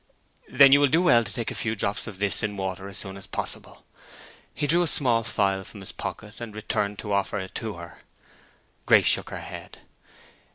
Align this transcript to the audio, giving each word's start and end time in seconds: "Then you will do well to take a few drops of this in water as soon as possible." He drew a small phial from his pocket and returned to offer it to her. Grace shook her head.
"Then 0.49 0.71
you 0.71 0.79
will 0.79 0.87
do 0.87 1.03
well 1.03 1.23
to 1.23 1.31
take 1.31 1.51
a 1.51 1.53
few 1.53 1.75
drops 1.75 2.07
of 2.07 2.17
this 2.17 2.41
in 2.41 2.57
water 2.57 2.87
as 2.87 2.97
soon 2.97 3.17
as 3.17 3.27
possible." 3.27 3.85
He 4.51 4.65
drew 4.65 4.81
a 4.81 4.87
small 4.87 5.21
phial 5.21 5.63
from 5.63 5.81
his 5.81 5.91
pocket 5.91 6.41
and 6.41 6.55
returned 6.55 6.97
to 6.97 7.13
offer 7.13 7.37
it 7.37 7.53
to 7.61 7.73
her. 7.73 7.99
Grace 8.87 9.05
shook 9.05 9.29
her 9.29 9.41
head. 9.41 9.81